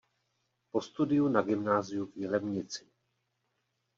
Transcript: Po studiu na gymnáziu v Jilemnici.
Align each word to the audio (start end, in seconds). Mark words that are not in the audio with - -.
Po 0.71 0.81
studiu 0.81 1.29
na 1.29 1.41
gymnáziu 1.41 2.05
v 2.05 2.17
Jilemnici. 2.17 2.85